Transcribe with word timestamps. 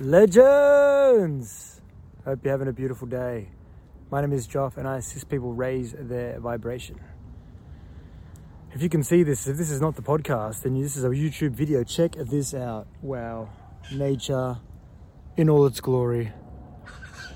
Legends! 0.00 1.80
Hope 2.24 2.40
you're 2.42 2.50
having 2.50 2.66
a 2.66 2.72
beautiful 2.72 3.06
day. 3.06 3.48
My 4.10 4.20
name 4.22 4.32
is 4.32 4.48
Joff 4.48 4.76
and 4.76 4.88
I 4.88 4.96
assist 4.96 5.28
people 5.28 5.52
raise 5.52 5.94
their 5.96 6.40
vibration. 6.40 6.98
If 8.72 8.82
you 8.82 8.88
can 8.88 9.04
see 9.04 9.22
this, 9.22 9.46
if 9.46 9.56
this 9.56 9.70
is 9.70 9.80
not 9.80 9.94
the 9.94 10.02
podcast, 10.02 10.62
then 10.62 10.82
this 10.82 10.96
is 10.96 11.04
a 11.04 11.10
YouTube 11.10 11.52
video. 11.52 11.84
Check 11.84 12.16
this 12.16 12.54
out. 12.54 12.88
Wow. 13.02 13.50
Nature 13.92 14.58
in 15.36 15.48
all 15.48 15.64
its 15.66 15.80
glory. 15.80 16.32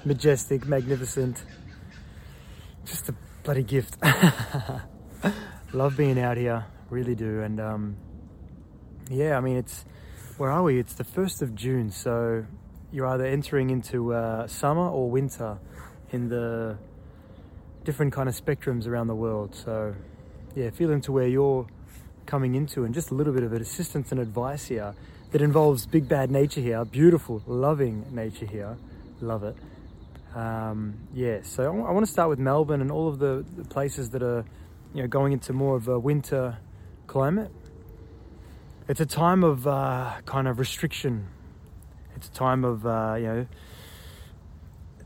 Majestic, 0.05 0.67
magnificent. 0.67 1.45
Just 2.85 3.09
a 3.09 3.15
bloody 3.45 3.63
gift. 3.63 3.97
Love 5.73 5.97
being 5.97 6.19
out 6.19 6.37
here, 6.37 6.67
really 6.91 7.15
do. 7.15 7.41
And 7.41 7.61
um, 7.61 7.97
yeah, 9.09 9.37
I 9.37 9.41
mean, 9.41 9.59
it's 9.59 9.85
where 10.39 10.53
are 10.53 10.63
we? 10.63 10.79
It's 10.79 10.95
the 10.95 11.05
1st 11.05 11.43
of 11.43 11.55
June, 11.57 11.91
so 11.91 12.47
you're 12.93 13.07
either 13.07 13.27
entering 13.27 13.71
into 13.71 14.15
uh, 14.15 14.47
summer 14.47 14.89
or 14.89 15.11
winter 15.11 15.59
in 16.13 16.29
the 16.29 16.79
different 17.83 18.13
kind 18.13 18.29
of 18.29 18.37
spectrums 18.37 18.87
around 18.87 19.09
the 19.09 19.17
world. 19.17 19.57
So, 19.57 19.97
yeah, 20.55 20.71
feel 20.71 20.93
into 20.93 21.11
where 21.11 21.27
you're 21.27 21.67
coming 22.27 22.55
into 22.55 22.85
and 22.85 22.95
just 22.95 23.11
a 23.11 23.15
little 23.15 23.33
bit 23.33 23.43
of 23.43 23.53
assistance 23.53 24.13
and 24.13 24.21
advice 24.21 24.69
here 24.69 24.95
that 25.33 25.43
involves 25.43 25.87
big 25.87 26.09
bad 26.09 26.31
nature 26.31 26.61
here, 26.61 26.85
beautiful, 26.85 27.43
loving 27.49 28.07
nature 28.13 28.47
here. 28.47 28.77
Love 29.21 29.43
it. 29.43 29.57
Um, 30.37 31.01
yeah, 31.15 31.39
so 31.43 31.85
I 31.85 31.91
want 31.91 32.07
to 32.07 32.13
start 32.13 32.29
with 32.29 32.39
Melbourne 32.39 32.81
and 32.81 32.93
all 32.93 33.09
of 33.09 33.19
the, 33.19 33.45
the 33.57 33.65
places 33.65 34.11
that 34.11 34.23
are, 34.23 34.45
you 34.95 35.03
know, 35.03 35.09
going 35.09 35.33
into 35.33 35.53
more 35.53 35.75
of 35.75 35.89
a 35.89 35.99
winter 35.99 36.59
climate 37.09 37.51
it's 38.89 39.01
a 39.01 39.07
time 39.07 39.45
of 39.45 39.67
uh, 39.67 40.15
kind 40.25 40.49
of 40.49 40.59
restriction. 40.59 41.29
It's 42.17 42.29
a 42.29 42.33
time 42.33 42.65
of 42.65 42.87
uh, 42.87 43.17
you 43.19 43.27
know. 43.27 43.47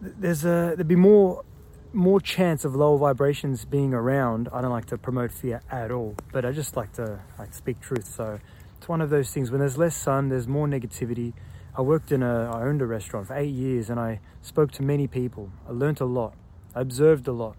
There's 0.00 0.44
a 0.44 0.74
there'd 0.76 0.88
be 0.88 0.94
more 0.96 1.44
more 1.92 2.20
chance 2.20 2.64
of 2.64 2.74
lower 2.74 2.96
vibrations 2.96 3.64
being 3.64 3.92
around. 3.92 4.48
I 4.52 4.62
don't 4.62 4.70
like 4.70 4.86
to 4.86 4.98
promote 4.98 5.32
fear 5.32 5.60
at 5.70 5.90
all, 5.90 6.14
but 6.32 6.44
I 6.44 6.52
just 6.52 6.76
like 6.76 6.92
to 6.92 7.20
like 7.38 7.52
speak 7.52 7.80
truth. 7.80 8.06
So 8.06 8.38
it's 8.78 8.88
one 8.88 9.00
of 9.00 9.10
those 9.10 9.30
things. 9.32 9.50
When 9.50 9.58
there's 9.58 9.76
less 9.76 9.96
sun, 9.96 10.28
there's 10.28 10.46
more 10.46 10.68
negativity. 10.68 11.32
I 11.76 11.82
worked 11.82 12.12
in 12.12 12.22
a 12.22 12.50
I 12.52 12.62
owned 12.62 12.82
a 12.82 12.86
restaurant 12.86 13.26
for 13.26 13.36
eight 13.36 13.52
years, 13.52 13.90
and 13.90 13.98
I 13.98 14.20
spoke 14.42 14.70
to 14.72 14.82
many 14.84 15.08
people. 15.08 15.50
I 15.68 15.72
learned 15.72 16.00
a 16.00 16.04
lot. 16.04 16.34
I 16.74 16.80
observed 16.80 17.26
a 17.26 17.32
lot. 17.32 17.56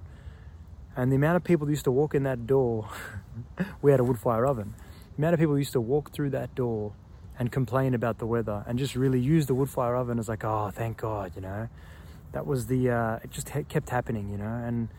And 0.96 1.12
the 1.12 1.16
amount 1.18 1.36
of 1.36 1.44
people 1.44 1.66
that 1.66 1.72
used 1.72 1.86
to 1.86 1.92
walk 1.92 2.16
in 2.16 2.24
that 2.24 2.48
door, 2.48 2.88
we 3.82 3.92
had 3.92 4.00
a 4.00 4.04
wood 4.06 4.20
fire 4.20 4.46
oven 4.46 4.76
the 5.16 5.22
amount 5.22 5.34
of 5.36 5.40
people 5.40 5.58
used 5.58 5.74
to 5.74 5.82
walk 5.82 6.12
through 6.12 6.32
that 6.32 6.56
door 6.56 6.94
and 7.38 7.52
complain 7.52 7.94
about 7.94 8.18
the 8.18 8.26
weather 8.26 8.64
and 8.68 8.80
just 8.80 8.96
really 8.96 9.20
use 9.20 9.46
the 9.46 9.54
wood 9.54 9.70
fire 9.70 9.96
oven 9.96 10.20
as 10.20 10.28
like, 10.28 10.44
oh, 10.44 10.72
thank 10.74 10.98
God, 10.98 11.34
you 11.36 11.42
know. 11.42 11.70
That 12.32 12.48
was 12.48 12.66
the, 12.66 12.90
uh, 12.90 13.20
it 13.24 13.32
just 13.32 13.52
kept 13.70 13.90
happening, 13.90 14.30
you 14.30 14.38
know. 14.38 14.46
And 14.66 14.90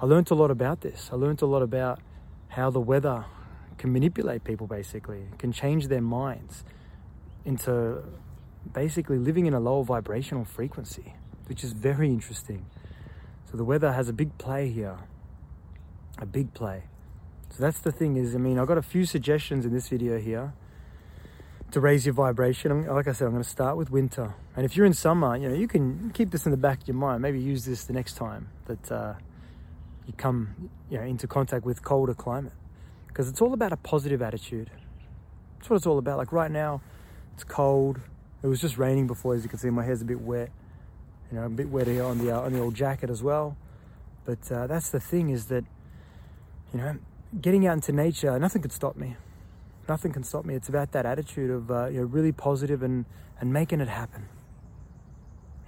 I 0.00 0.06
learned 0.06 0.30
a 0.30 0.34
lot 0.34 0.50
about 0.50 0.82
this. 0.82 1.08
I 1.12 1.16
learned 1.16 1.40
a 1.40 1.46
lot 1.46 1.62
about 1.62 2.00
how 2.48 2.70
the 2.70 2.80
weather 2.80 3.24
can 3.78 3.92
manipulate 3.92 4.44
people 4.44 4.66
basically, 4.66 5.24
can 5.38 5.50
change 5.50 5.88
their 5.88 6.02
minds 6.02 6.64
into 7.44 8.02
basically 8.72 9.18
living 9.18 9.46
in 9.46 9.54
a 9.54 9.60
lower 9.60 9.84
vibrational 9.84 10.44
frequency, 10.44 11.14
which 11.46 11.64
is 11.64 11.72
very 11.72 12.08
interesting. 12.08 12.66
So 13.50 13.56
the 13.56 13.64
weather 13.64 13.92
has 13.92 14.08
a 14.08 14.12
big 14.12 14.36
play 14.38 14.68
here, 14.68 14.98
a 16.18 16.26
big 16.26 16.52
play. 16.54 16.84
So 17.56 17.62
that's 17.62 17.78
the 17.78 17.92
thing 17.92 18.16
is, 18.16 18.34
I 18.34 18.38
mean, 18.38 18.58
I've 18.58 18.66
got 18.66 18.78
a 18.78 18.82
few 18.82 19.06
suggestions 19.06 19.64
in 19.64 19.72
this 19.72 19.86
video 19.86 20.18
here 20.18 20.52
to 21.70 21.78
raise 21.78 22.04
your 22.04 22.12
vibration. 22.12 22.84
Like 22.84 23.06
I 23.06 23.12
said, 23.12 23.26
I'm 23.26 23.30
going 23.30 23.44
to 23.44 23.48
start 23.48 23.76
with 23.76 23.92
winter. 23.92 24.34
And 24.56 24.66
if 24.66 24.76
you're 24.76 24.86
in 24.86 24.92
summer, 24.92 25.36
you 25.36 25.48
know, 25.48 25.54
you 25.54 25.68
can 25.68 26.10
keep 26.10 26.32
this 26.32 26.46
in 26.46 26.50
the 26.50 26.56
back 26.56 26.82
of 26.82 26.88
your 26.88 26.96
mind. 26.96 27.22
Maybe 27.22 27.38
use 27.38 27.64
this 27.64 27.84
the 27.84 27.92
next 27.92 28.14
time 28.14 28.48
that 28.66 28.90
uh, 28.90 29.14
you 30.04 30.12
come 30.14 30.68
you 30.90 30.98
know, 30.98 31.04
into 31.04 31.28
contact 31.28 31.64
with 31.64 31.84
colder 31.84 32.12
climate. 32.12 32.52
Because 33.06 33.28
it's 33.28 33.40
all 33.40 33.54
about 33.54 33.72
a 33.72 33.76
positive 33.76 34.20
attitude. 34.20 34.68
That's 35.58 35.70
what 35.70 35.76
it's 35.76 35.86
all 35.86 35.98
about. 35.98 36.18
Like 36.18 36.32
right 36.32 36.50
now, 36.50 36.80
it's 37.34 37.44
cold. 37.44 38.00
It 38.42 38.48
was 38.48 38.60
just 38.60 38.78
raining 38.78 39.06
before, 39.06 39.34
as 39.34 39.44
you 39.44 39.48
can 39.48 39.60
see. 39.60 39.70
My 39.70 39.84
hair's 39.84 40.02
a 40.02 40.04
bit 40.04 40.20
wet. 40.20 40.50
You 41.30 41.38
know, 41.38 41.46
a 41.46 41.48
bit 41.48 41.68
wet 41.68 41.86
here 41.86 42.02
on 42.02 42.18
the 42.18 42.36
uh, 42.36 42.40
on 42.40 42.52
the 42.52 42.58
old 42.58 42.74
jacket 42.74 43.10
as 43.10 43.22
well. 43.22 43.56
But 44.24 44.50
uh, 44.50 44.66
that's 44.66 44.90
the 44.90 44.98
thing 44.98 45.30
is 45.30 45.46
that, 45.46 45.64
you 46.72 46.80
know, 46.80 46.96
getting 47.40 47.66
out 47.66 47.74
into 47.74 47.92
nature, 47.92 48.38
nothing 48.38 48.62
could 48.62 48.72
stop 48.72 48.96
me. 48.96 49.16
Nothing 49.88 50.12
can 50.12 50.24
stop 50.24 50.44
me. 50.44 50.54
It's 50.54 50.68
about 50.68 50.92
that 50.92 51.04
attitude 51.06 51.50
of 51.50 51.70
uh, 51.70 51.86
you 51.86 52.00
know 52.00 52.06
really 52.06 52.32
positive 52.32 52.82
and 52.82 53.04
and 53.40 53.52
making 53.52 53.80
it 53.80 53.88
happen. 53.88 54.28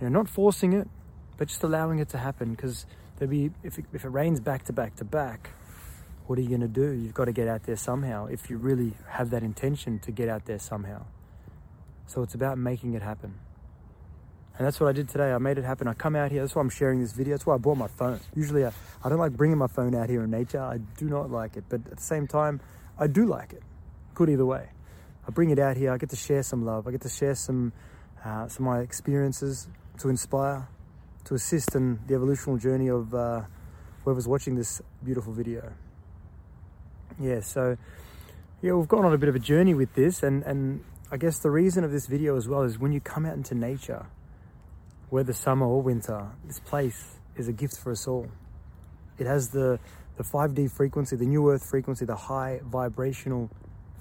You 0.00 0.08
know, 0.08 0.20
not 0.20 0.28
forcing 0.28 0.72
it, 0.72 0.88
but 1.36 1.48
just 1.48 1.62
allowing 1.62 1.98
it 1.98 2.08
to 2.10 2.18
happen. 2.18 2.54
Because 2.54 2.86
there 3.18 3.28
be 3.28 3.50
if 3.62 3.78
it, 3.78 3.84
if 3.92 4.04
it 4.04 4.08
rains 4.08 4.40
back 4.40 4.64
to 4.64 4.72
back 4.72 4.96
to 4.96 5.04
back, 5.04 5.50
what 6.26 6.38
are 6.38 6.42
you 6.42 6.48
going 6.48 6.60
to 6.60 6.68
do? 6.68 6.90
You've 6.92 7.14
got 7.14 7.26
to 7.26 7.32
get 7.32 7.48
out 7.48 7.64
there 7.64 7.76
somehow. 7.76 8.26
If 8.26 8.48
you 8.48 8.56
really 8.56 8.94
have 9.08 9.30
that 9.30 9.42
intention 9.42 9.98
to 10.00 10.10
get 10.12 10.28
out 10.28 10.46
there 10.46 10.58
somehow, 10.58 11.04
so 12.06 12.22
it's 12.22 12.34
about 12.34 12.56
making 12.58 12.94
it 12.94 13.02
happen. 13.02 13.34
And 14.58 14.66
that's 14.66 14.80
what 14.80 14.88
I 14.88 14.92
did 14.92 15.08
today. 15.08 15.32
I 15.32 15.38
made 15.38 15.58
it 15.58 15.64
happen. 15.64 15.86
I 15.86 15.92
come 15.92 16.16
out 16.16 16.30
here. 16.30 16.40
That's 16.40 16.54
why 16.54 16.62
I'm 16.62 16.70
sharing 16.70 17.00
this 17.00 17.12
video. 17.12 17.34
That's 17.34 17.44
why 17.44 17.54
I 17.54 17.58
brought 17.58 17.76
my 17.76 17.88
phone. 17.88 18.20
Usually 18.34 18.64
I, 18.64 18.72
I 19.04 19.08
don't 19.10 19.18
like 19.18 19.32
bringing 19.32 19.58
my 19.58 19.66
phone 19.66 19.94
out 19.94 20.08
here 20.08 20.24
in 20.24 20.30
nature. 20.30 20.60
I 20.60 20.78
do 20.96 21.06
not 21.06 21.30
like 21.30 21.56
it. 21.56 21.64
But 21.68 21.86
at 21.90 21.96
the 21.96 22.02
same 22.02 22.26
time, 22.26 22.60
I 22.98 23.06
do 23.06 23.26
like 23.26 23.52
it. 23.52 23.62
Good 24.14 24.30
either 24.30 24.46
way. 24.46 24.70
I 25.26 25.30
bring 25.30 25.50
it 25.50 25.58
out 25.58 25.76
here. 25.76 25.92
I 25.92 25.98
get 25.98 26.08
to 26.10 26.16
share 26.16 26.42
some 26.42 26.64
love. 26.64 26.88
I 26.88 26.90
get 26.90 27.02
to 27.02 27.08
share 27.10 27.34
some, 27.34 27.72
uh, 28.24 28.48
some 28.48 28.66
of 28.66 28.72
my 28.72 28.80
experiences 28.80 29.68
to 29.98 30.08
inspire, 30.08 30.68
to 31.24 31.34
assist 31.34 31.74
in 31.74 31.98
the 32.06 32.14
evolutional 32.14 32.58
journey 32.58 32.88
of 32.88 33.14
uh, 33.14 33.42
whoever's 34.04 34.28
watching 34.28 34.54
this 34.54 34.80
beautiful 35.04 35.32
video. 35.32 35.72
Yeah, 37.20 37.40
so 37.40 37.76
yeah, 38.62 38.72
we've 38.72 38.88
gone 38.88 39.04
on 39.04 39.12
a 39.12 39.18
bit 39.18 39.28
of 39.28 39.34
a 39.34 39.40
journey 39.40 39.74
with 39.74 39.94
this, 39.94 40.22
and, 40.22 40.42
and 40.44 40.84
I 41.10 41.16
guess 41.16 41.38
the 41.40 41.50
reason 41.50 41.82
of 41.82 41.90
this 41.90 42.06
video 42.06 42.36
as 42.36 42.48
well 42.48 42.62
is 42.62 42.78
when 42.78 42.92
you 42.92 43.00
come 43.00 43.26
out 43.26 43.34
into 43.34 43.54
nature, 43.54 44.06
whether 45.10 45.32
summer 45.32 45.66
or 45.66 45.82
winter, 45.82 46.26
this 46.44 46.58
place 46.60 47.18
is 47.36 47.48
a 47.48 47.52
gift 47.52 47.78
for 47.78 47.92
us 47.92 48.06
all. 48.08 48.28
It 49.18 49.26
has 49.26 49.50
the, 49.50 49.78
the 50.16 50.24
5D 50.24 50.70
frequency, 50.70 51.16
the 51.16 51.26
new 51.26 51.50
earth 51.50 51.68
frequency, 51.68 52.04
the 52.04 52.16
high 52.16 52.60
vibrational 52.64 53.50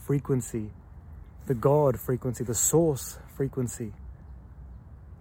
frequency, 0.06 0.72
the 1.48 1.54
God 1.54 2.00
frequency, 2.00 2.44
the 2.44 2.56
source 2.56 3.18
frequency 3.36 3.94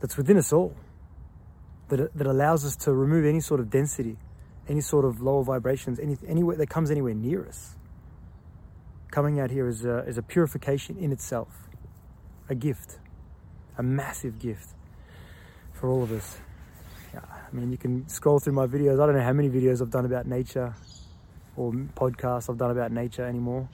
that's 0.00 0.16
within 0.16 0.36
us 0.36 0.52
all, 0.52 0.74
that, 1.88 2.16
that 2.16 2.26
allows 2.26 2.64
us 2.64 2.76
to 2.76 2.92
remove 2.92 3.24
any 3.26 3.40
sort 3.40 3.60
of 3.60 3.70
density, 3.70 4.16
any 4.68 4.80
sort 4.80 5.04
of 5.04 5.20
lower 5.20 5.44
vibrations, 5.44 6.00
any, 6.00 6.16
anywhere 6.26 6.56
that 6.56 6.70
comes 6.70 6.90
anywhere 6.90 7.14
near 7.14 7.46
us. 7.46 7.76
Coming 9.10 9.38
out 9.38 9.50
here 9.50 9.68
is 9.68 9.84
a, 9.84 9.98
is 10.00 10.18
a 10.18 10.22
purification 10.22 10.96
in 10.96 11.12
itself, 11.12 11.68
a 12.48 12.54
gift, 12.54 12.98
a 13.76 13.82
massive 13.82 14.38
gift 14.38 14.73
for 15.74 15.88
all 15.88 16.02
of 16.02 16.12
us. 16.12 16.38
Yeah, 17.12 17.20
I 17.20 17.54
mean, 17.54 17.70
you 17.70 17.78
can 17.78 18.08
scroll 18.08 18.38
through 18.38 18.54
my 18.54 18.66
videos. 18.66 18.94
I 19.00 19.06
don't 19.06 19.14
know 19.14 19.22
how 19.22 19.32
many 19.32 19.48
videos 19.48 19.82
I've 19.82 19.90
done 19.90 20.06
about 20.06 20.26
nature 20.26 20.74
or 21.56 21.72
podcasts 21.72 22.50
I've 22.50 22.58
done 22.58 22.70
about 22.70 22.90
nature 22.90 23.24
anymore. 23.24 23.68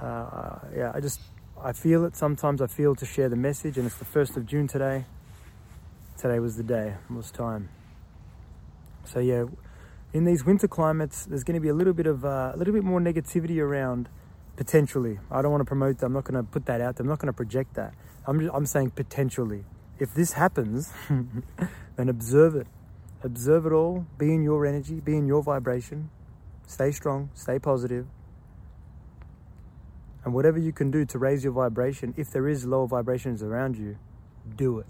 Uh, 0.00 0.58
yeah, 0.76 0.92
I 0.94 1.00
just, 1.00 1.20
I 1.60 1.72
feel 1.72 2.04
it. 2.04 2.16
Sometimes 2.16 2.60
I 2.60 2.66
feel 2.66 2.94
to 2.96 3.06
share 3.06 3.28
the 3.28 3.36
message, 3.36 3.78
and 3.78 3.86
it's 3.86 3.96
the 3.96 4.04
1st 4.04 4.36
of 4.36 4.46
June 4.46 4.68
today. 4.68 5.06
Today 6.18 6.38
was 6.38 6.56
the 6.56 6.62
day, 6.62 6.94
it 7.10 7.14
was 7.14 7.30
time. 7.30 7.68
So, 9.04 9.20
yeah, 9.20 9.44
in 10.12 10.24
these 10.24 10.44
winter 10.44 10.68
climates, 10.68 11.26
there's 11.26 11.44
going 11.44 11.54
to 11.54 11.60
be 11.60 11.68
a 11.68 11.74
little 11.74 11.92
bit 11.92 12.06
of, 12.06 12.24
uh, 12.24 12.52
a 12.54 12.56
little 12.56 12.74
bit 12.74 12.84
more 12.84 13.00
negativity 13.00 13.60
around 13.60 14.08
potentially. 14.56 15.18
I 15.30 15.42
don't 15.42 15.50
want 15.50 15.60
to 15.60 15.66
promote 15.66 15.98
that. 15.98 16.06
I'm 16.06 16.12
not 16.12 16.24
going 16.24 16.42
to 16.42 16.50
put 16.50 16.66
that 16.66 16.80
out 16.80 16.96
there. 16.96 17.04
I'm 17.04 17.08
not 17.08 17.18
going 17.18 17.28
to 17.28 17.36
project 17.36 17.74
that. 17.74 17.94
I'm, 18.26 18.40
just, 18.40 18.54
I'm 18.54 18.66
saying 18.66 18.90
potentially 18.90 19.64
if 19.98 20.14
this 20.14 20.32
happens, 20.32 20.92
then 21.96 22.08
observe 22.08 22.54
it. 22.56 22.66
Observe 23.22 23.66
it 23.66 23.72
all. 23.72 24.06
Be 24.18 24.34
in 24.34 24.42
your 24.42 24.66
energy, 24.66 25.00
be 25.00 25.16
in 25.16 25.26
your 25.26 25.42
vibration. 25.42 26.10
Stay 26.66 26.90
strong, 26.92 27.30
stay 27.34 27.58
positive. 27.58 28.06
And 30.24 30.34
whatever 30.34 30.58
you 30.58 30.72
can 30.72 30.90
do 30.90 31.04
to 31.06 31.18
raise 31.18 31.44
your 31.44 31.52
vibration, 31.52 32.12
if 32.16 32.30
there 32.30 32.48
is 32.48 32.64
lower 32.64 32.86
vibrations 32.86 33.42
around 33.42 33.76
you, 33.76 33.96
do 34.56 34.80
it. 34.80 34.86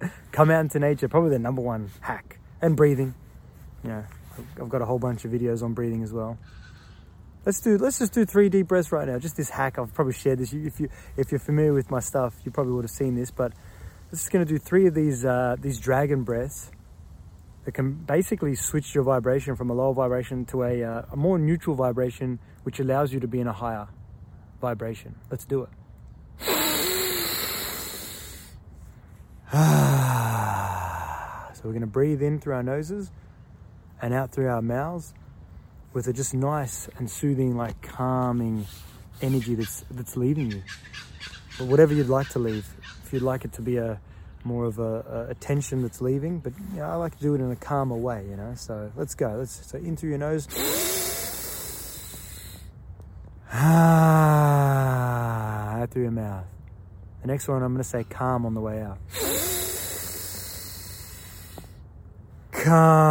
Come 0.32 0.50
out 0.50 0.60
into 0.60 0.78
nature, 0.78 1.08
probably 1.08 1.30
the 1.30 1.38
number 1.40 1.60
one 1.60 1.90
hack. 2.00 2.38
And 2.62 2.76
breathing. 2.76 3.14
Yeah, 3.84 4.04
I've 4.60 4.68
got 4.68 4.82
a 4.82 4.84
whole 4.84 4.98
bunch 4.98 5.24
of 5.24 5.32
videos 5.32 5.62
on 5.62 5.74
breathing 5.74 6.02
as 6.02 6.12
well. 6.12 6.38
Let's 7.44 7.60
do. 7.60 7.78
Let's 7.78 7.98
just 7.98 8.12
do 8.12 8.24
three 8.24 8.48
deep 8.48 8.68
breaths 8.68 8.92
right 8.92 9.08
now. 9.08 9.18
Just 9.18 9.36
this 9.36 9.48
hack. 9.48 9.78
I've 9.78 9.94
probably 9.94 10.12
shared 10.12 10.38
this. 10.38 10.52
If 10.52 10.80
you 10.80 10.88
if 11.16 11.30
you're 11.32 11.38
familiar 11.38 11.72
with 11.72 11.90
my 11.90 12.00
stuff, 12.00 12.34
you 12.44 12.50
probably 12.50 12.74
would 12.74 12.84
have 12.84 12.90
seen 12.90 13.14
this. 13.14 13.30
But 13.30 13.52
this 14.10 14.22
is 14.22 14.28
going 14.28 14.44
to 14.44 14.50
do 14.50 14.58
three 14.58 14.86
of 14.86 14.94
these, 14.94 15.24
uh, 15.24 15.56
these 15.60 15.78
dragon 15.78 16.22
breaths 16.22 16.70
that 17.64 17.72
can 17.72 17.92
basically 17.92 18.54
switch 18.54 18.94
your 18.94 19.04
vibration 19.04 19.54
from 19.54 19.68
a 19.68 19.74
lower 19.74 19.92
vibration 19.92 20.46
to 20.46 20.62
a, 20.62 20.82
uh, 20.82 21.02
a 21.12 21.16
more 21.16 21.38
neutral 21.38 21.76
vibration, 21.76 22.38
which 22.62 22.80
allows 22.80 23.12
you 23.12 23.20
to 23.20 23.28
be 23.28 23.40
in 23.40 23.46
a 23.46 23.52
higher 23.52 23.88
vibration. 24.60 25.14
Let's 25.30 25.44
do 25.44 25.64
it. 25.64 25.68
So 31.54 31.64
we're 31.64 31.72
going 31.72 31.80
to 31.80 31.88
breathe 31.88 32.22
in 32.22 32.38
through 32.38 32.54
our 32.54 32.62
noses 32.62 33.10
and 34.00 34.14
out 34.14 34.30
through 34.30 34.48
our 34.48 34.62
mouths 34.62 35.12
with 35.92 36.06
a 36.06 36.12
just 36.12 36.32
nice 36.32 36.88
and 36.98 37.10
soothing, 37.10 37.56
like 37.56 37.82
calming 37.82 38.64
energy 39.20 39.56
that's 39.56 39.84
that's 39.90 40.16
leaving 40.16 40.52
you. 40.52 40.62
But 41.58 41.66
whatever 41.66 41.92
you'd 41.94 42.08
like 42.08 42.28
to 42.28 42.38
leave, 42.38 42.64
if 43.08 43.14
you'd 43.14 43.22
like 43.22 43.46
it 43.46 43.54
to 43.54 43.62
be 43.62 43.78
a 43.78 43.98
more 44.44 44.66
of 44.66 44.78
a, 44.78 45.28
a, 45.30 45.34
tension 45.34 45.80
that's 45.80 46.02
leaving, 46.02 46.40
but 46.40 46.52
you 46.72 46.76
know, 46.76 46.84
I 46.84 46.94
like 46.96 47.16
to 47.16 47.22
do 47.22 47.34
it 47.34 47.40
in 47.40 47.50
a 47.50 47.56
calmer 47.56 47.96
way, 47.96 48.26
you 48.28 48.36
know. 48.36 48.52
So 48.54 48.92
let's 48.96 49.14
go. 49.14 49.36
Let's 49.38 49.66
so 49.66 49.78
in 49.78 49.96
through 49.96 50.10
your 50.10 50.18
nose. 50.18 50.46
Ah, 53.50 54.60
out 55.80 55.90
through 55.90 56.02
your 56.02 56.10
mouth. 56.10 56.44
The 57.22 57.28
next 57.28 57.48
one 57.48 57.62
I'm 57.62 57.72
going 57.72 57.82
to 57.82 57.88
say 57.88 58.04
calm 58.04 58.44
on 58.44 58.52
the 58.52 58.60
way 58.60 58.82
out. 58.82 58.98
Calm. 62.52 63.08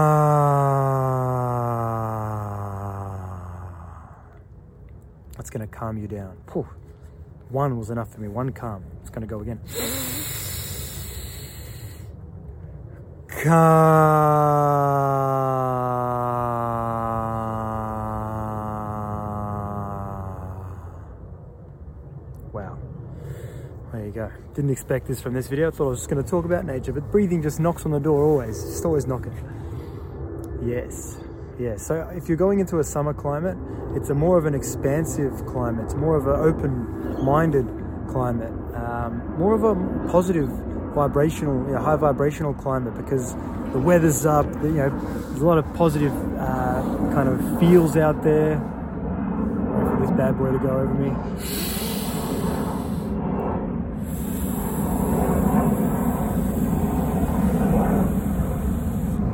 That's 5.35 5.49
going 5.49 5.67
to 5.67 5.73
calm 5.75 5.97
you 5.97 6.07
down. 6.07 6.37
Whew. 6.53 6.67
One 7.49 7.77
was 7.77 7.89
enough 7.89 8.11
for 8.11 8.19
me. 8.19 8.27
One 8.27 8.51
calm. 8.51 8.83
It's 9.01 9.09
going 9.09 9.21
to 9.21 9.27
go 9.27 9.39
again. 9.39 9.59
Wow. 22.51 22.77
There 23.93 24.05
you 24.05 24.11
go. 24.11 24.29
Didn't 24.53 24.71
expect 24.71 25.07
this 25.07 25.21
from 25.21 25.33
this 25.33 25.47
video. 25.47 25.67
I 25.67 25.71
thought 25.71 25.85
I 25.85 25.89
was 25.89 25.99
just 25.99 26.09
going 26.09 26.23
to 26.23 26.29
talk 26.29 26.43
about 26.45 26.65
nature, 26.65 26.91
but 26.91 27.09
breathing 27.11 27.41
just 27.41 27.59
knocks 27.59 27.85
on 27.85 27.91
the 27.91 27.99
door 27.99 28.25
always. 28.25 28.61
Just 28.63 28.83
always 28.83 29.07
knocking. 29.07 29.33
Yes. 30.65 31.17
Yeah, 31.59 31.75
so 31.77 32.07
if 32.15 32.27
you're 32.27 32.37
going 32.37 32.59
into 32.59 32.77
a 32.77 32.83
summer 32.83 33.15
climate, 33.15 33.57
it's 33.95 34.11
a 34.11 34.13
more 34.13 34.37
of 34.37 34.45
an 34.45 34.53
expansive 34.53 35.43
climate. 35.47 35.85
It's 35.85 35.95
more 35.95 36.15
of 36.15 36.27
an 36.27 36.35
open-minded 36.35 37.65
climate, 38.11 38.53
um, 38.75 39.39
more 39.39 39.55
of 39.55 39.63
a 39.63 39.73
positive 40.11 40.47
vibrational, 40.93 41.65
you 41.65 41.73
know, 41.73 41.81
high 41.81 41.95
vibrational 41.95 42.53
climate 42.53 42.95
because 42.95 43.33
the 43.73 43.79
weather's 43.79 44.23
up. 44.23 44.45
You 44.61 44.69
know, 44.69 44.89
there's 45.29 45.41
a 45.41 45.45
lot 45.45 45.57
of 45.57 45.73
positive 45.73 46.13
uh, 46.37 46.83
kind 47.11 47.27
of 47.27 47.59
feels 47.59 47.97
out 47.97 48.21
there. 48.23 48.59
Wait 48.59 49.89
for 49.89 49.97
this 50.01 50.11
bad 50.11 50.37
boy 50.37 50.51
to 50.51 50.59
go 50.59 50.69
over 50.69 50.93
me. 50.93 51.09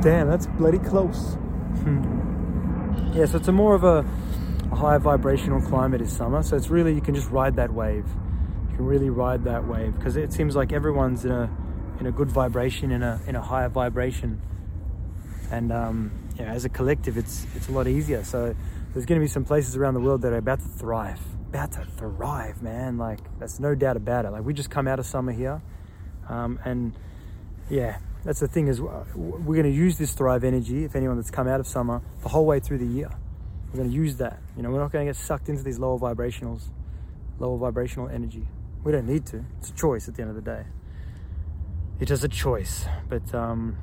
Damn, 0.00 0.28
that's 0.28 0.46
bloody 0.46 0.78
close. 0.78 1.36
Yeah, 1.84 3.26
so 3.26 3.36
it's 3.36 3.48
a 3.48 3.52
more 3.52 3.74
of 3.74 3.84
a, 3.84 4.04
a 4.72 4.74
high 4.74 4.98
vibrational 4.98 5.60
climate 5.60 6.00
is 6.00 6.12
summer. 6.12 6.42
So 6.42 6.56
it's 6.56 6.68
really 6.68 6.94
you 6.94 7.00
can 7.00 7.14
just 7.14 7.30
ride 7.30 7.56
that 7.56 7.72
wave. 7.72 8.06
You 8.70 8.76
can 8.76 8.86
really 8.86 9.10
ride 9.10 9.44
that 9.44 9.66
wave 9.66 9.94
because 9.96 10.16
it 10.16 10.32
seems 10.32 10.56
like 10.56 10.72
everyone's 10.72 11.24
in 11.24 11.30
a 11.30 11.50
in 12.00 12.06
a 12.06 12.12
good 12.12 12.30
vibration, 12.30 12.90
in 12.90 13.02
a 13.02 13.20
in 13.26 13.36
a 13.36 13.42
higher 13.42 13.68
vibration, 13.68 14.40
and 15.50 15.72
um, 15.72 16.10
yeah, 16.36 16.52
as 16.52 16.64
a 16.64 16.68
collective, 16.68 17.16
it's 17.16 17.46
it's 17.54 17.68
a 17.68 17.72
lot 17.72 17.86
easier. 17.86 18.24
So 18.24 18.54
there's 18.92 19.06
going 19.06 19.20
to 19.20 19.24
be 19.24 19.28
some 19.28 19.44
places 19.44 19.76
around 19.76 19.94
the 19.94 20.00
world 20.00 20.22
that 20.22 20.32
are 20.32 20.38
about 20.38 20.60
to 20.60 20.68
thrive, 20.68 21.20
about 21.48 21.72
to 21.72 21.84
thrive, 21.84 22.62
man. 22.62 22.98
Like 22.98 23.20
that's 23.38 23.60
no 23.60 23.74
doubt 23.74 23.96
about 23.96 24.24
it. 24.24 24.30
Like 24.30 24.44
we 24.44 24.54
just 24.54 24.70
come 24.70 24.88
out 24.88 24.98
of 24.98 25.06
summer 25.06 25.32
here, 25.32 25.62
um, 26.28 26.58
and 26.64 26.96
yeah, 27.70 27.98
that's 28.24 28.40
the 28.40 28.48
thing 28.48 28.68
is 28.68 28.80
we're 28.80 29.04
going 29.14 29.64
to 29.64 29.70
use 29.70 29.98
this 29.98 30.12
thrive 30.12 30.44
energy. 30.44 30.84
If 30.84 30.96
anyone 30.96 31.16
that's 31.16 31.30
come 31.30 31.46
out 31.46 31.60
of 31.60 31.66
summer, 31.66 32.00
the 32.22 32.28
whole 32.28 32.46
way 32.46 32.60
through 32.60 32.78
the 32.78 32.86
year, 32.86 33.10
we're 33.70 33.78
going 33.78 33.90
to 33.90 33.94
use 33.94 34.16
that. 34.16 34.40
You 34.56 34.62
know, 34.62 34.70
we're 34.70 34.80
not 34.80 34.92
going 34.92 35.06
to 35.06 35.12
get 35.12 35.16
sucked 35.16 35.48
into 35.48 35.62
these 35.62 35.78
lower 35.78 35.98
vibrationals, 35.98 36.62
lower 37.38 37.58
vibrational 37.58 38.08
energy. 38.08 38.46
We 38.82 38.92
don't 38.92 39.06
need 39.06 39.26
to. 39.26 39.44
It's 39.58 39.70
a 39.70 39.74
choice 39.74 40.08
at 40.08 40.14
the 40.14 40.22
end 40.22 40.30
of 40.30 40.36
the 40.36 40.42
day 40.42 40.64
it's 42.00 42.24
a 42.24 42.28
choice. 42.28 42.86
But 43.08 43.34
um, 43.34 43.76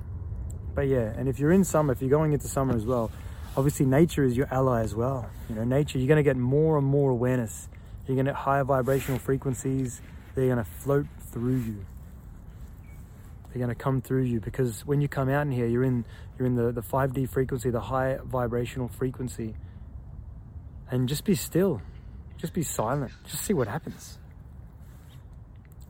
but 0.75 0.87
yeah, 0.87 1.13
and 1.17 1.27
if 1.27 1.39
you're 1.39 1.51
in 1.51 1.63
summer, 1.63 1.93
if 1.93 2.01
you're 2.01 2.09
going 2.09 2.33
into 2.33 2.47
summer 2.47 2.75
as 2.75 2.85
well, 2.85 3.11
obviously 3.57 3.85
nature 3.85 4.23
is 4.23 4.37
your 4.37 4.47
ally 4.51 4.81
as 4.81 4.95
well. 4.95 5.29
You 5.49 5.55
know, 5.55 5.63
nature, 5.63 5.97
you're 5.97 6.07
going 6.07 6.17
to 6.17 6.23
get 6.23 6.37
more 6.37 6.77
and 6.77 6.85
more 6.85 7.11
awareness. 7.11 7.67
You're 8.07 8.15
going 8.15 8.25
to 8.25 8.31
get 8.31 8.39
higher 8.39 8.63
vibrational 8.63 9.19
frequencies. 9.19 10.01
They're 10.35 10.47
going 10.47 10.57
to 10.57 10.63
float 10.63 11.07
through 11.31 11.57
you. 11.57 11.85
They're 13.51 13.59
going 13.59 13.75
to 13.75 13.75
come 13.75 14.01
through 14.01 14.23
you 14.23 14.39
because 14.39 14.85
when 14.85 15.01
you 15.01 15.09
come 15.09 15.27
out 15.27 15.41
in 15.41 15.51
here, 15.51 15.67
you're 15.67 15.83
in 15.83 16.05
you're 16.39 16.47
in 16.47 16.55
the 16.55 16.71
the 16.71 16.81
5D 16.81 17.29
frequency, 17.29 17.69
the 17.69 17.81
high 17.81 18.17
vibrational 18.23 18.87
frequency. 18.87 19.55
And 20.89 21.07
just 21.07 21.25
be 21.25 21.35
still. 21.35 21.81
Just 22.37 22.53
be 22.53 22.63
silent. 22.63 23.11
Just 23.25 23.43
see 23.43 23.53
what 23.53 23.67
happens. 23.67 24.17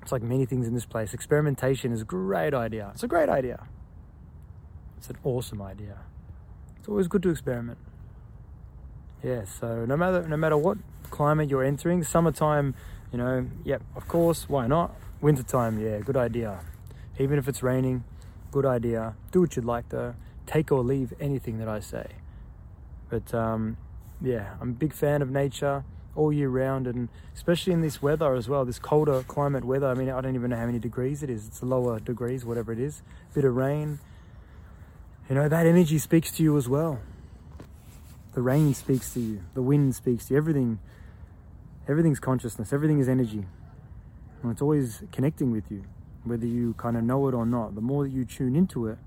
It's 0.02 0.12
like 0.12 0.24
many 0.24 0.46
things 0.46 0.68
in 0.68 0.74
this 0.74 0.86
place. 0.86 1.14
Experimentation 1.14 1.92
is 1.92 2.02
a 2.02 2.06
great 2.06 2.54
idea. 2.54 2.90
It's 2.94 3.04
a 3.04 3.08
great 3.08 3.30
idea. 3.30 3.68
It's 4.98 5.10
an 5.10 5.18
awesome 5.24 5.62
idea. 5.62 5.98
It's 6.80 6.88
always 6.88 7.08
good 7.08 7.24
to 7.24 7.30
experiment. 7.30 7.78
Yeah, 9.24 9.46
so 9.46 9.86
no 9.86 9.96
matter 9.96 10.28
no 10.28 10.38
matter 10.38 10.58
what 10.58 10.80
climate 11.12 11.50
you're 11.50 11.64
entering, 11.64 12.04
summertime, 12.04 12.74
you 13.12 13.20
know, 13.20 13.48
yep, 13.64 13.84
of 13.96 14.08
course, 14.08 14.50
why 14.50 14.66
not? 14.66 14.96
Wintertime, 15.22 15.80
yeah, 15.80 16.00
good 16.00 16.18
idea. 16.18 16.60
Even 17.22 17.38
if 17.38 17.48
it's 17.48 17.62
raining, 17.62 18.04
good 18.50 18.66
idea. 18.66 19.16
Do 19.32 19.42
what 19.42 19.56
you'd 19.56 19.66
like 19.66 19.90
though. 19.90 20.16
Take 20.48 20.72
or 20.72 20.84
leave 20.84 21.14
anything 21.20 21.60
that 21.60 21.68
I 21.68 21.80
say. 21.80 22.08
But 23.10 23.32
um, 23.34 23.78
yeah, 24.22 24.56
I'm 24.60 24.70
a 24.70 24.74
big 24.74 24.94
fan 24.94 25.22
of 25.22 25.30
nature 25.30 25.84
all 26.14 26.34
year 26.34 26.50
round 26.50 26.88
and 26.88 27.08
especially 27.34 27.72
in 27.72 27.80
this 27.80 28.02
weather 28.02 28.34
as 28.34 28.50
well 28.50 28.66
this 28.66 28.80
colder 28.80 29.24
climate 29.24 29.64
weather. 29.64 29.88
I 29.88 29.94
mean 29.94 30.10
i 30.10 30.20
don't 30.20 30.36
even 30.36 30.50
know 30.50 30.58
how 30.58 30.66
many 30.66 30.80
degrees 30.80 31.22
it 31.22 31.30
is. 31.30 31.48
It's 31.48 31.62
lower 31.62 32.00
degrees 32.00 32.44
whatever 32.44 32.72
it 32.72 32.80
is. 32.80 33.04
Bit 33.34 33.46
of 33.46 33.56
rain. 33.56 34.00
You 35.30 35.36
know 35.36 35.48
that 35.48 35.66
energy 35.66 36.00
speaks 36.00 36.32
to 36.34 36.44
you 36.44 36.58
as 36.58 36.68
well. 36.68 37.00
The 38.34 38.42
rain 38.42 38.74
speaks 38.74 39.14
to 39.14 39.20
you. 39.20 39.42
The 39.54 39.62
wind 39.62 39.94
speaks 39.94 40.26
to 40.26 40.34
you. 40.34 40.38
Everything 40.38 40.80
everything's 41.88 42.20
consciousness. 42.20 42.74
Everything 42.74 43.00
is 43.00 43.08
energy. 43.08 43.46
And 44.42 44.52
it's 44.52 44.62
always 44.62 45.04
connecting 45.12 45.52
with 45.52 45.70
you 45.70 45.84
whether 46.24 46.46
you 46.46 46.74
kind 46.76 46.98
of 46.98 47.04
know 47.04 47.28
it 47.28 47.34
or 47.34 47.46
not 47.46 47.76
the 47.76 47.82
more 47.82 48.04
that 48.04 48.12
you 48.12 48.26
tune 48.26 48.56
into 48.56 48.88
it 48.88 48.98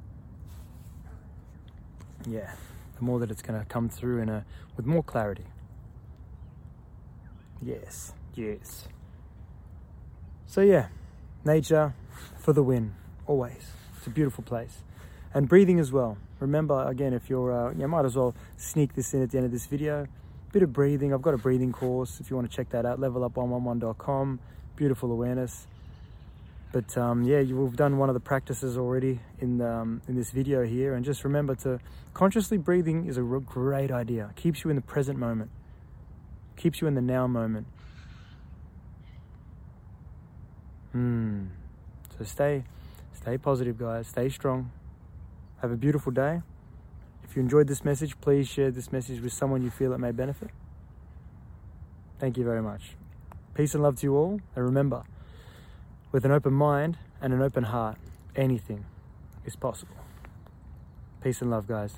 yeah 2.27 2.53
the 2.99 3.05
more 3.05 3.19
that 3.19 3.31
it's 3.31 3.43
going 3.43 3.59
to 3.59 3.67
come 3.67 3.89
through 3.89 4.21
in 4.21 4.29
a 4.29 4.45
with 4.77 4.87
more 4.87 5.03
clarity 5.03 5.45
Yes, 7.65 8.13
yes. 8.35 8.89
So 10.47 10.61
yeah, 10.61 10.89
nature 11.45 11.95
for 12.39 12.53
the 12.53 12.63
win, 12.63 12.95
always. 13.27 13.73
It's 13.97 14.07
a 14.07 14.11
beautiful 14.11 14.45
place. 14.45 14.83
And 15.33 15.49
breathing 15.49 15.81
as 15.81 15.91
well. 15.91 16.19
Remember, 16.41 16.87
again, 16.87 17.15
if 17.15 17.31
you're, 17.31 17.53
uh, 17.53 17.73
you 17.73 17.89
might 17.89 18.05
as 18.05 18.17
well 18.17 18.35
sneak 18.59 18.95
this 18.95 19.15
in 19.15 19.23
at 19.23 19.31
the 19.31 19.39
end 19.39 19.47
of 19.47 19.53
this 19.53 19.65
video. 19.65 20.07
Bit 20.53 20.63
of 20.63 20.73
breathing. 20.73 21.15
I've 21.15 21.23
got 21.23 21.33
a 21.33 21.39
breathing 21.39 21.73
course 21.73 22.21
if 22.21 22.29
you 22.31 22.37
want 22.37 22.51
to 22.51 22.55
check 22.55 22.69
that 22.71 22.85
out. 22.85 23.01
Levelup111.com. 23.01 24.41
Beautiful 24.77 25.11
awareness. 25.11 25.67
But 26.75 26.99
um, 26.99 27.23
yeah, 27.23 27.39
you've 27.39 27.77
done 27.77 27.99
one 27.99 28.11
of 28.11 28.15
the 28.15 28.27
practices 28.33 28.77
already 28.77 29.21
in 29.39 29.63
um, 29.63 30.03
in 30.09 30.17
this 30.17 30.31
video 30.31 30.65
here. 30.65 30.95
And 30.95 31.05
just 31.05 31.23
remember 31.23 31.55
to 31.65 31.79
consciously 32.13 32.59
breathing 32.59 33.07
is 33.07 33.17
a 33.17 33.23
great 33.23 33.93
idea. 33.93 34.33
Keeps 34.35 34.65
you 34.65 34.71
in 34.71 34.77
the 34.77 34.83
present 34.83 35.19
moment 35.19 35.51
keeps 36.57 36.81
you 36.81 36.87
in 36.87 36.95
the 36.95 37.01
now 37.01 37.27
moment. 37.27 37.67
Hmm. 40.93 41.47
So 42.17 42.25
stay, 42.25 42.65
stay 43.13 43.39
positive, 43.39 43.79
guys. 43.79 44.09
Stay 44.09 44.29
strong. 44.29 44.71
Have 45.61 45.73
a 45.73 45.77
beautiful 45.77 46.13
day. 46.13 46.43
If 47.25 47.35
you 47.37 47.43
enjoyed 47.43 47.67
this 47.67 47.85
message, 47.85 48.21
please 48.21 48.49
share 48.49 48.71
this 48.71 48.93
message 48.93 49.21
with 49.21 49.33
someone 49.33 49.63
you 49.63 49.71
feel 49.71 49.93
it 49.93 49.99
may 49.99 50.13
benefit. 50.13 50.51
Thank 52.21 52.37
you 52.37 52.45
very 52.45 52.63
much. 52.63 52.93
Peace 53.55 53.75
and 53.75 53.83
love 53.83 53.97
to 53.97 54.07
you 54.07 54.17
all. 54.17 54.41
And 54.55 54.65
remember, 54.65 55.05
with 56.15 56.25
an 56.25 56.31
open 56.31 56.53
mind 56.53 56.97
and 57.21 57.33
an 57.33 57.43
open 57.43 57.65
heart, 57.65 57.97
anything 58.37 58.85
is 59.45 59.57
possible. 59.57 59.97
Peace 61.21 61.43
and 61.43 61.51
love, 61.51 61.67
guys. 61.67 61.95